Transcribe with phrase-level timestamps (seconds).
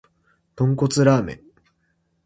[0.55, 1.41] 豚骨ラーメン